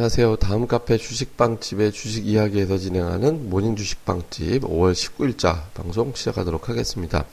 [0.00, 0.36] 예, 안녕하세요.
[0.36, 7.26] 다음 카페 주식빵집의 주식 이야기에서 진행하는 모닝 주식빵집 5월 19일자 방송 시작하도록 하겠습니다.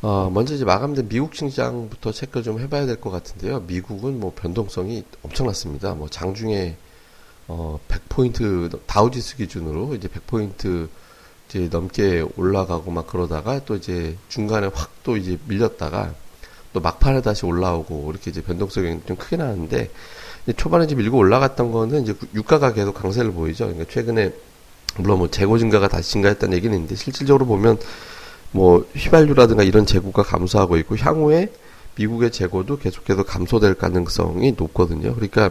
[0.00, 3.60] 어, 먼저 이제 마감된 미국 시장부터 체크를 좀 해봐야 될 것 같은데요.
[3.60, 5.92] 미국은 뭐 변동성이 엄청났습니다.
[5.96, 6.76] 뭐 장중에
[7.46, 10.88] 어, 100포인트 다우지수 기준으로 이제 100포인트
[11.50, 16.14] 이제 넘게 올라가고 막 그러다가 또 이제 중간에 확 또 이제 밀렸다가
[16.72, 19.90] 또 막판에 다시 올라오고 이렇게 이제 변동성이 좀 크게 나는데
[20.56, 23.66] 초반에 이제 밀고 올라갔던 거는 이제 유가가 계속 강세를 보이죠.
[23.66, 24.32] 그러니까 최근에
[24.96, 27.78] 물론 뭐 재고 증가가 다시 증가했다는 얘기는 있는데 실질적으로 보면
[28.50, 31.52] 뭐 휘발유라든가 이런 재고가 감소하고 있고 향후에
[31.96, 35.14] 미국의 재고도 계속해서 감소될 가능성이 높거든요.
[35.14, 35.50] 그러니까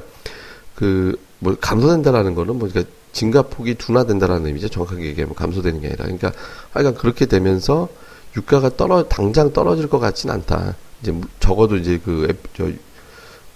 [0.76, 4.70] 그 뭐 감소된다라는 거는 뭐 그러니까 증가폭이 둔화된다라는 의미죠.
[4.70, 6.04] 정확하게 얘기하면 감소되는 게 아니라.
[6.04, 6.32] 그러니까
[6.72, 7.90] 하여간 그렇게 되면서
[8.36, 10.76] 유가가 떨어 당장 떨어질 것 같지는 않다.
[11.02, 12.70] 이제 적어도 이제 그, 저,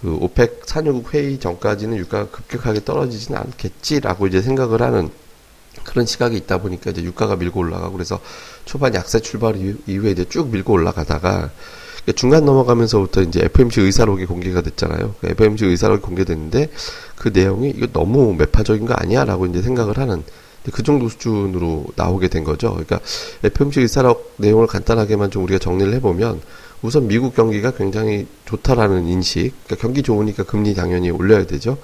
[0.02, 5.10] 그 오펙 산유국 회의 전까지는 유가가 급격하게 떨어지지는 않겠지라고 이제 생각을 하는
[5.84, 8.20] 그런 시각이 있다 보니까 이제 유가가 밀고 올라가고 그래서
[8.66, 9.56] 초반 약세 출발
[9.88, 11.52] 이후에 이제 쭉 밀고 올라가다가
[12.16, 15.16] 중간 넘어가면서부터 이제 FMC 의사록이 공개가 됐잖아요.
[15.24, 16.70] FMC 의사록이 공개됐는데
[17.16, 20.24] 그 내용이 이거 너무 매파적인 거 아니야라고 이제 생각을 하는
[20.72, 22.72] 그 정도 수준으로 나오게 된 거죠.
[22.72, 23.00] 그러니까
[23.44, 26.42] FMC 의사록 내용을 간단하게만 좀 우리가 정리를 해보면
[26.82, 29.54] 우선 미국 경기가 굉장히 좋다라는 인식.
[29.66, 31.78] 그러니까 경기 좋으니까 금리 당연히 올려야 되죠.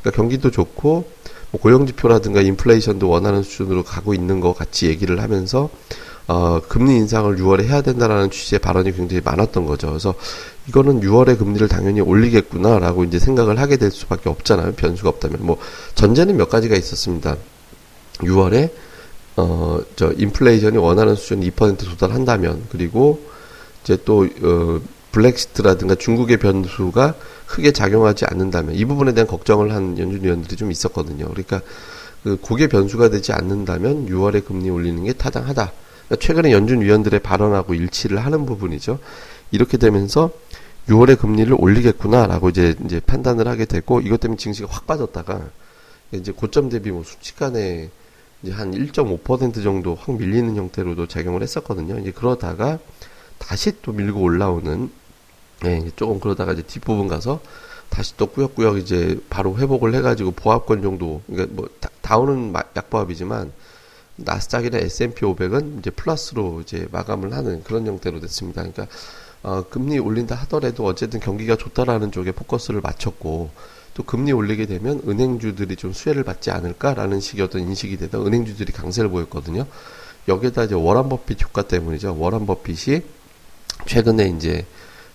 [0.00, 1.04] 그러니까 경기도 좋고
[1.52, 5.70] 뭐 고용 지표라든가 인플레이션도 원하는 수준으로 가고 있는 거 같이 얘기를 하면서
[6.28, 9.88] 어, 금리 인상을 6월에 해야 된다라는 취지의 발언이 굉장히 많았던 거죠.
[9.88, 10.14] 그래서
[10.68, 14.72] 이거는 6월에 금리를 당연히 올리겠구나라고 이제 생각을 하게 될 수밖에 없잖아요.
[14.74, 15.38] 변수가 없다면.
[15.44, 15.58] 뭐,
[15.94, 17.36] 전제는 몇 가지가 있었습니다.
[18.18, 18.70] 6월에,
[19.36, 23.20] 어, 저, 인플레이션이 원하는 수준 2% 도달한다면, 그리고
[23.82, 24.80] 이제 또 어,
[25.12, 27.14] 블랙시트라든가 중국의 변수가
[27.46, 31.28] 크게 작용하지 않는다면 이 부분에 대한 걱정을 한 연준 위원들이 좀 있었거든요.
[31.28, 31.60] 그러니까
[32.22, 35.72] 그 고개 변수가 되지 않는다면 6월에 금리 올리는 게 타당하다.
[36.06, 38.98] 그러니까 최근에 연준 위원들의 발언하고 일치를 하는 부분이죠.
[39.50, 40.30] 이렇게 되면서
[40.88, 45.42] 6월에 금리를 올리겠구나라고 이제 이제 판단을 하게 되고 이것 때문에 증시가 확 빠졌다가
[46.12, 47.90] 이제 고점 대비 뭐 순식간에
[48.42, 51.98] 이제 한 1.5% 정도 확 밀리는 형태로도 작용을 했었거든요.
[52.00, 52.78] 이제 그러다가
[53.42, 54.90] 다시 또 밀고 올라오는
[55.64, 57.40] 예, 조금 그러다가 이제 뒷부분 가서
[57.88, 63.52] 다시 또 꾸역꾸역 이제 바로 회복을 해가지고 보합권 정도 그러니까 뭐 다, 운은 약보합이지만
[64.16, 68.62] 나스닥이나 S&P 500은 이제 플러스로 이제 마감을 하는 그런 형태로 됐습니다.
[68.62, 68.86] 그러니까
[69.42, 73.50] 어, 금리 올린다 하더라도 어쨌든 경기가 좋다라는 쪽에 포커스를 맞췄고
[73.94, 79.10] 또 금리 올리게 되면 은행주들이 좀 수혜를 받지 않을까라는 식의 어떤 인식이 되다 은행주들이 강세를
[79.10, 79.66] 보였거든요.
[80.28, 82.16] 여기에다 이제 워런 버핏 효과 때문이죠.
[82.18, 83.02] 워런 버핏이
[83.86, 84.66] 최근에 이제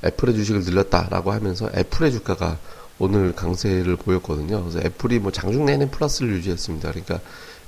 [0.05, 2.57] 애플의 주식을 늘렸다라고 하면서 애플의 주가가
[2.99, 4.63] 오늘 강세를 보였거든요.
[4.63, 6.89] 그래서 애플이 뭐 장중 내내 플러스를 유지했습니다.
[6.89, 7.19] 그러니까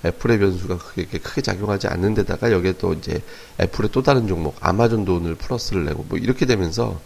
[0.06, 3.22] 애플의 변수가 크게, 크게 작용하지 않는 데다가 여기에 또 이제
[3.60, 7.00] 애플의 또 다른 종목, 아마존도 오늘 플러스를 내고 뭐 이렇게 되면서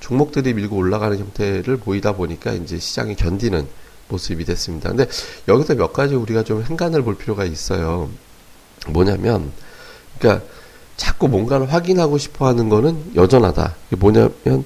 [0.00, 3.66] 종목들이 밀고 올라가는 형태를 보이다 보니까 이제 시장이 견디는
[4.08, 4.88] 모습이 됐습니다.
[4.88, 5.06] 근데
[5.46, 8.08] 여기서 몇 가지 우리가 좀 행간을 볼 필요가 있어요.
[8.88, 9.52] 뭐냐면,
[10.18, 10.46] 그러니까
[10.98, 13.74] 자꾸 뭔가를 확인하고 싶어 하는 거는 여전하다.
[13.86, 14.64] 이게 뭐냐면,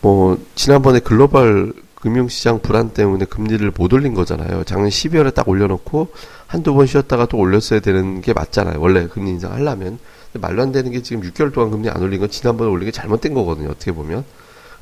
[0.00, 4.64] 뭐, 지난번에 글로벌 금융시장 불안 때문에 금리를 못 올린 거잖아요.
[4.64, 6.08] 작년 12월에 딱 올려놓고
[6.46, 8.80] 한두 번 쉬었다가 또 올렸어야 되는 게 맞잖아요.
[8.80, 9.98] 원래 금리 인상 하려면.
[10.34, 13.32] 말로 안 되는 게 지금 6개월 동안 금리 안 올린 건 지난번에 올린 게 잘못된
[13.32, 13.70] 거거든요.
[13.70, 14.24] 어떻게 보면.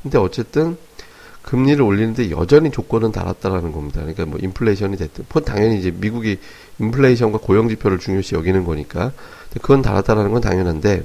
[0.02, 0.76] 근데 어쨌든
[1.42, 4.00] 금리를 올리는데 여전히 조건은 달았다라는 겁니다.
[4.00, 6.38] 그러니까 뭐 인플레이션이 됐든, 당연히 이제 미국이
[6.78, 9.12] 인플레이션과 고용 지표를 중요시 여기는 거니까
[9.60, 11.02] 그건 달았다라는 건 당연한데,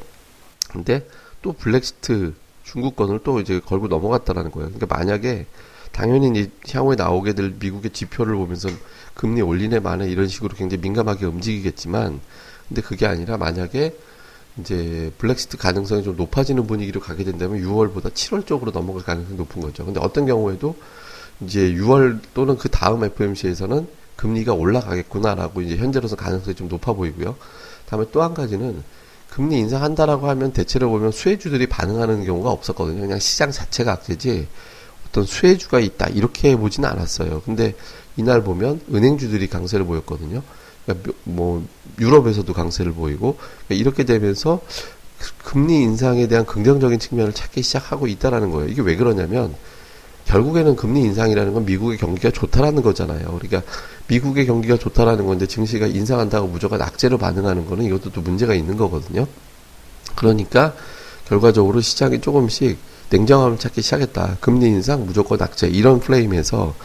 [0.70, 1.06] 근데
[1.42, 2.34] 또 블랙시트
[2.64, 4.70] 중국 건을 또 이제 걸고 넘어갔다라는 거예요.
[4.70, 5.46] 그러니까 만약에
[5.92, 8.70] 당연히 이 향후에 나오게 될 미국의 지표를 보면서
[9.16, 12.20] 금리 올리네 마네 이런 식으로 굉장히 민감하게 움직이겠지만,
[12.68, 13.96] 근데 그게 아니라 만약에
[14.60, 19.86] 이제 블랙시트 가능성이 좀 높아지는 분위기로 가게 된다면 6월보다 7월 쪽으로 넘어갈 가능성이 높은 거죠.
[19.86, 20.76] 근데 어떤 경우에도
[21.42, 27.36] 이제 6월 또는 그 다음 FMC에서는 금리가 올라가겠구나라고 이제 현재로서 가능성이 좀 높아 보이고요.
[27.86, 28.84] 다음에 또 한 가지는
[29.30, 33.02] 금리 인상한다라고 하면 대체로 보면 수혜주들이 반응하는 경우가 없었거든요.
[33.02, 34.48] 그냥 시장 자체가 악재지
[35.08, 37.44] 어떤 수혜주가 있다 이렇게 보지는 않았어요.
[37.46, 37.76] 근데
[38.16, 40.42] 이날 보면 은행주들이 강세를 보였거든요.
[40.88, 41.64] 그러니까 뭐
[42.00, 43.38] 유럽에서도 강세를 보이고
[43.68, 44.62] 그러니까 이렇게 되면서
[45.44, 48.70] 금리 인상에 대한 긍정적인 측면을 찾기 시작하고 있다라는 거예요.
[48.70, 49.54] 이게 왜 그러냐면
[50.26, 53.40] 결국에는 금리 인상이라는 건 미국의 경기가 좋다라는 거잖아요.
[53.40, 53.62] 그러니까
[54.08, 59.28] 미국의 경기가 좋다라는 건데 증시가 인상한다고 무조건 악재로 반응하는 거는 이것도 또 문제가 있는 거거든요.
[60.16, 60.74] 그러니까
[61.28, 62.78] 결과적으로 시장이 조금씩
[63.10, 64.38] 냉정함을 찾기 시작했다.
[64.42, 66.76] 금리 인상 무조건 악재 이런 플레임에서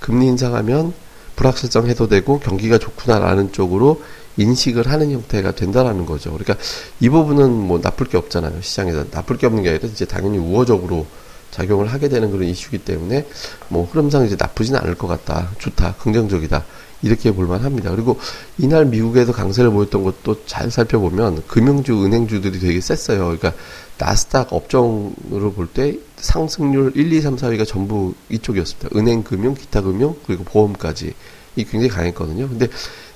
[0.00, 0.92] 금리 인상하면
[1.36, 4.02] 불확실성 해소되고 경기가 좋구나라는 쪽으로
[4.38, 6.32] 인식을 하는 형태가 된다라는 거죠.
[6.32, 6.56] 그러니까
[7.00, 8.60] 이 부분은 뭐 나쁠 게 없잖아요.
[8.60, 11.06] 시장에서 나쁠 게 없는 게 아니라 이제 당연히 우호적으로
[11.50, 13.26] 작용을 하게 되는 그런 이슈이기 때문에
[13.68, 15.50] 뭐 흐름상 이제 나쁘진 않을 것 같다.
[15.58, 15.94] 좋다.
[15.94, 16.64] 긍정적이다.
[17.06, 17.90] 이렇게 볼만 합니다.
[17.90, 18.18] 그리고
[18.58, 23.18] 이날 미국에서 강세를 보였던 것도 잘 살펴보면 금융주, 은행주들이 되게 셌어요.
[23.24, 23.52] 그러니까
[23.98, 28.98] 나스닥 업종으로 볼 때 상승률 1, 2, 3, 4위가 전부 이쪽이었습니다.
[28.98, 31.14] 은행, 금융, 기타 금융, 그리고 보험까지.
[31.56, 32.48] 이 굉장히 강했거든요.
[32.48, 32.68] 근데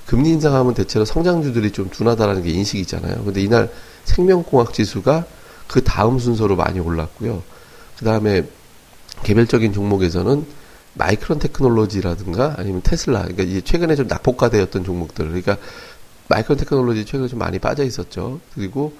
[0.07, 3.23] 금리 인상하면 대체로 성장주들이 좀 둔하다라는 게 인식이잖아요.
[3.23, 3.71] 근데 이날
[4.05, 5.25] 생명공학 지수가
[5.67, 7.43] 그 다음 순서로 많이 올랐고요.
[7.97, 8.43] 그 다음에
[9.23, 10.45] 개별적인 종목에서는
[10.93, 15.57] 마이크론 테크놀로지라든가 아니면 테슬라, 그러니까 이제 최근에 좀 낙폭과대였던 종목들, 그러니까
[16.27, 18.39] 마이크론 테크놀로지 최근에 좀 많이 빠져 있었죠.
[18.55, 18.93] 그리고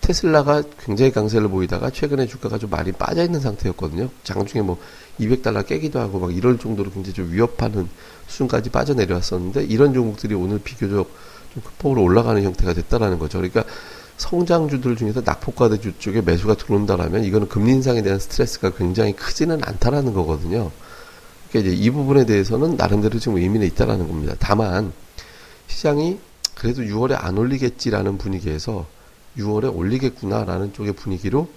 [0.00, 4.08] 테슬라가 굉장히 강세를 보이다가 최근에 주가가 좀 많이 빠져 있는 상태였거든요.
[4.22, 4.78] 장중에 뭐
[5.20, 7.88] 200달러 깨기도 하고 막 이럴 정도로 굉장히 좀 위협하는
[8.28, 11.10] 수준까지 빠져 내려왔었는데 이런 종목들이 오늘 비교적
[11.52, 13.38] 좀 급폭으로 올라가는 형태가 됐다라는 거죠.
[13.38, 13.64] 그러니까
[14.18, 20.70] 성장주들 중에서 낙폭과대주 쪽에 매수가 들어온다라면 이거는 금리 인상에 대한 스트레스가 굉장히 크지는 않다라는 거거든요.
[21.50, 24.34] 그러니까 이제 이 부분에 대해서는 나름대로 지금 의미는 있다라는 겁니다.
[24.38, 24.92] 다만
[25.66, 26.18] 시장이
[26.54, 28.86] 그래도 6월에 안 올리겠지라는 분위기에서
[29.38, 31.48] 6월에 올리겠구나라는 쪽의 분위기로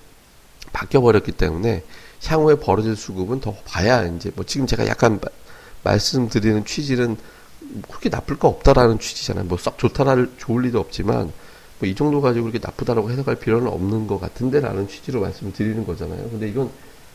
[0.71, 1.83] 바뀌어 버렸기 때문에
[2.23, 5.19] 향후에 벌어질 수급은 더 봐야 이제 뭐 지금 제가 약간
[5.83, 7.17] 말씀드리는 취지는
[7.87, 9.45] 그렇게 나쁠 거 없다라는 취지잖아요.
[9.45, 11.31] 뭐 썩 좋다랄 좋을 리도 없지만
[11.79, 16.29] 뭐 이 정도 가지고 그렇게 나쁘다라고 해석할 필요는 없는 것 같은데라는 취지로 말씀을 드리는 거잖아요.
[16.29, 16.69] 근데 이건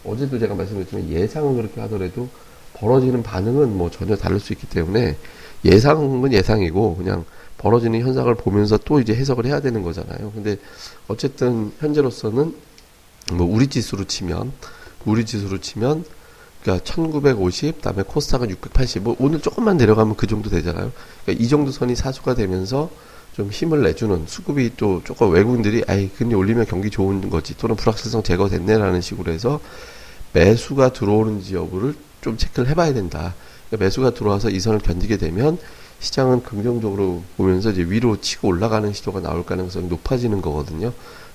[0.05, 2.29] 어제도 제가 말씀드렸지만 예상은 그렇게 하더라도
[2.77, 5.17] 벌어지는 반응은 뭐 전혀 다를 수 있기 때문에
[5.65, 7.25] 예상은 예상이고 그냥
[7.59, 10.31] 벌어지는 현상을 보면서 또 이제 해석을 해야 되는 거잖아요.
[10.33, 10.59] 근데
[11.09, 12.55] 어쨌든 현재로서는
[13.33, 14.53] 뭐 우리 지수로 치면
[15.05, 16.05] 우리 지수로 치면
[16.63, 19.03] 그러니까 1950, 그다음에 코스닥은 680.
[19.03, 20.91] 뭐 오늘 조금만 내려가면 그 정도 되잖아요.
[21.25, 22.91] 그러니까 이 정도 선이 사수가 되면서
[23.35, 28.23] 좀 힘을 내주는 수급이 또 조금 외국인들이 아이 금리 올리면 경기 좋은 거지 또는 불확실성
[28.23, 29.61] 제거됐네라는 식으로 해서
[30.33, 31.95] 매수가 들어오는지 여부를
[32.27, 33.35] 좀 체크를 해봐야 된다.
[33.69, 35.59] 그러니까 매수가 들어와서 이 선을 견디게 되면
[36.01, 40.93] 시장은 긍정적으로 보면서 이제 위로 치고 올라가는 시도가 나올 가능성이 높아지는 거거든요.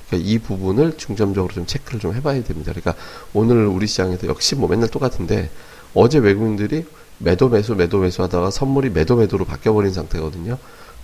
[0.07, 2.73] 그러니까 이 부분을 중점적으로 좀 체크를 좀 해봐야 됩니다.
[2.73, 2.93] 그러니까
[3.33, 5.49] 오늘 우리 시장에서 역시 뭐 맨날 똑같은데
[5.93, 6.85] 어제 외국인들이
[7.19, 10.57] 매도 매수 매도 매수 하다가 선물이 매도 매도로 바뀌어버린 상태거든요.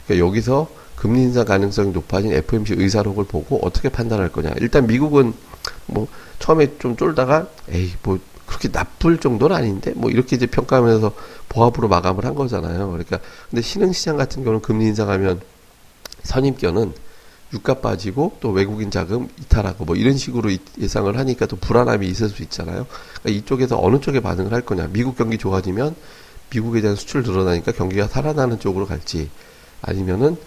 [0.05, 4.51] 그러니까 여기서 금리 인상 가능성이 높아진 FMC 의사록을 보고 어떻게 판단할 거냐.
[4.59, 5.33] 일단 미국은
[5.85, 6.07] 뭐
[6.39, 11.13] 처음에 좀 쫄다가 에이 뭐 그렇게 나쁠 정도는 아닌데 뭐 이렇게 이제 평가하면서
[11.49, 12.89] 보합으로 마감을 한 거잖아요.
[12.89, 15.41] 그러니까 근데 신흥시장 같은 경우는 금리 인상하면
[16.23, 16.93] 선임권은
[17.53, 20.49] 유가 빠지고 또 외국인 자금 이탈하고 뭐 이런 식으로
[20.79, 22.87] 예상을 하니까 또 불안함이 있을 수 있잖아요.
[23.21, 24.87] 그러니까 이쪽에서 어느 쪽에 반응을 할 거냐.
[24.91, 25.95] 미국 경기 좋아지면
[26.49, 29.29] 미국에 대한 수출 늘어나니까 경기가 살아나는 쪽으로 갈지
[29.81, 30.37] 아니면은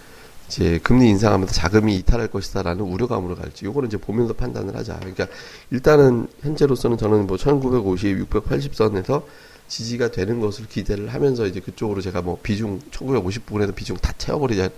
[0.51, 4.97] 이제 금리 인상하면서 자금이 이탈할 것이다라는 우려감으로 갈지 요거는 이제 보면서 판단을 하자.
[4.99, 5.27] 그러니까
[5.69, 9.23] 일단은 현재로서는 저는 뭐 1950, 680선에서
[9.69, 14.69] 지지가 되는 것을 기대를 하면서 이제 그쪽으로 제가 뭐 비중 1950부분에서 비중 다 채워버리자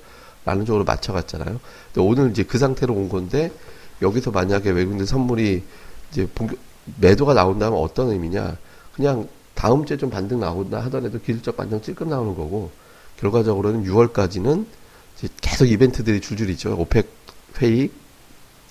[0.45, 1.59] 라는 쪽으로 맞춰갔잖아요.
[1.91, 3.51] 근데 오늘 이제 그 상태로 온 건데
[4.03, 5.63] 여기서 만약에 외국인들 선물이
[6.11, 6.59] 이제 본격
[6.99, 8.57] 매도가 나온다면 어떤 의미냐?
[8.93, 12.69] 그냥 다음 주에 좀 반등 나온다 하더라도 기술적 반등 찔끔 나오는 거고
[13.17, 14.65] 결과적으로는 6월까지는
[15.41, 16.75] 계속 이벤트들이 줄줄 있죠.
[16.77, 17.09] OPEC
[17.61, 17.91] 회의,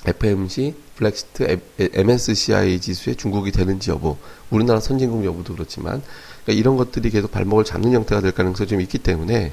[0.04, 4.16] FOMC, 브렉시트, MSCI 지수에 중국이 되는지 여부,
[4.50, 6.02] 우리나라 선진국 여부도 그렇지만
[6.42, 9.52] 그러니까 이런 것들이 계속 발목을 잡는 형태가 될 가능성이 좀 있기 때문에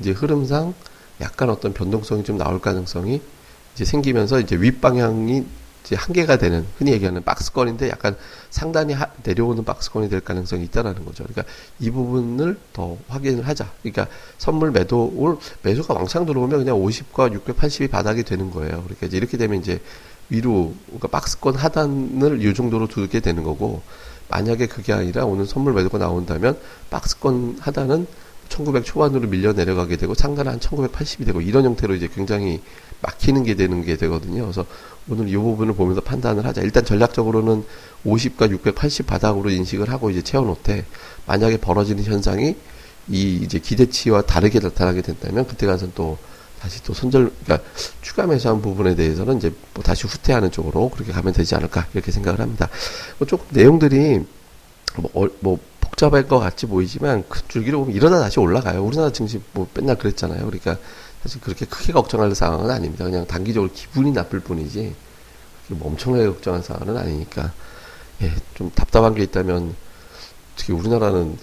[0.00, 0.74] 이제 흐름상
[1.20, 3.20] 약간 어떤 변동성이 좀 나올 가능성이
[3.74, 5.44] 이제 생기면서 이제 윗 방향이
[5.86, 8.16] 이제 한계가 되는 흔히 얘기하는 박스권인데 약간
[8.50, 11.22] 상단이 하, 내려오는 박스권이 될 가능성이 있다라는 거죠.
[11.24, 11.44] 그러니까
[11.78, 13.70] 이 부분을 더 확인을 하자.
[13.82, 18.82] 그러니까 선물 매도 올 매수가 왕창 들어오면 그냥 50과 680이 바닥이 되는 거예요.
[18.82, 19.80] 그러니까 이제 이렇게 되면 이제
[20.28, 23.80] 위로 그러니까 박스권 하단을 이 정도로 두게 되는 거고
[24.28, 26.58] 만약에 그게 아니라 오늘 선물 매도가 나온다면
[26.90, 28.08] 박스권 하단은
[28.48, 32.60] 1900 초반으로 밀려 내려가게 되고 상단은 한 1980이 되고 이런 형태로 이제 굉장히
[33.02, 34.42] 막히는 게 되는 게 되거든요.
[34.42, 34.64] 그래서
[35.08, 36.62] 오늘 이 부분을 보면서 판단을 하자.
[36.62, 37.64] 일단 전략적으로는
[38.04, 40.84] 50과 680 바닥으로 인식을 하고 이제 채워놓되
[41.26, 42.56] 만약에 벌어지는 현상이
[43.08, 46.18] 이 이제 기대치와 다르게 나타나게 된다면 그때 가서 또
[46.60, 47.68] 다시 또 손절, 그러니까
[48.00, 52.40] 추가 매수한 부분에 대해서는 이제 뭐 다시 후퇴하는 쪽으로 그렇게 가면 되지 않을까 이렇게 생각을
[52.40, 52.68] 합니다.
[53.18, 54.24] 뭐 조금 내용들이
[54.96, 55.58] 뭐, 어, 뭐
[55.96, 58.84] 복잡할 것 같이 보이지만 큰 줄기로 보면 이러다 다시 올라가요.
[58.84, 60.44] 우리나라 증시 뭐 맨날 그랬잖아요.
[60.44, 60.76] 그러니까
[61.22, 63.04] 사실 그렇게 크게 걱정할 상황은 아닙니다.
[63.04, 64.94] 그냥 단기적으로 기분이 나쁠 뿐이지
[65.68, 67.52] 뭐 엄청나게 걱정할 상황은 아니니까
[68.22, 69.74] 예, 좀 답답한 게 있다면
[70.54, 71.38] 특히 우리나라는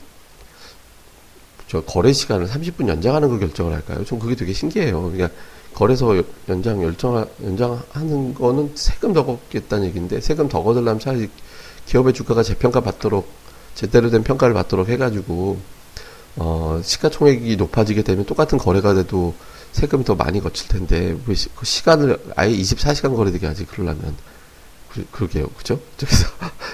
[1.67, 4.05] 저 거래 시간을 30분 연장하는 걸 결정을 할까요?
[4.05, 5.01] 전 그게 되게 신기해요.
[5.11, 5.29] 그러니까
[5.73, 11.27] 거래소 연장 열정 연장하는 거는 세금 더 걷겠다는 얘기인데 세금 더 걷으려면 차라리
[11.87, 13.42] 기업의 주가가 재평가 받도록
[13.75, 15.57] 제대로 된 평가를 받도록 해가지고
[16.35, 19.35] 어 시가총액이 높아지게 되면 똑같은 거래가 돼도
[19.71, 24.15] 세금이 더 많이 거칠 텐데 왜 시, 그 시간을 아예 24시간 거래되게 하지 그러려면.
[24.93, 25.47] 그, 그러게요.
[25.57, 25.79] 그죠?
[25.97, 26.27] 그래서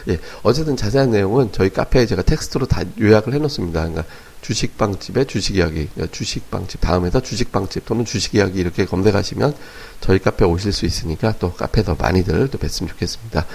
[0.09, 0.19] 예.
[0.43, 3.79] 어쨌든 자세한 내용은 저희 카페에 제가 텍스트로 다 요약을 해놓습니다.
[3.79, 4.03] 그러니까
[4.41, 9.55] 주식빵집의 주식 이야기 그러니까 주식빵집 다음에서 주식빵집 또는 주식 이야기 이렇게 검색하시면
[10.01, 13.45] 저희 카페 오실 수 있으니까 또 카페 더 많이들 또 뵀으면 좋겠습니다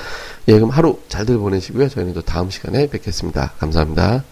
[0.48, 4.24] 예 그럼 하루 잘들 보내시고요 저희는 또 다음 시간에 뵙겠습니다 감사합니다.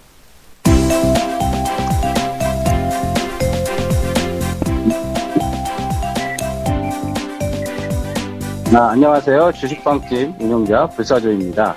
[8.74, 9.52] 아, 안녕하세요.
[9.52, 11.76] 주식방집 운영자 불사조입니다.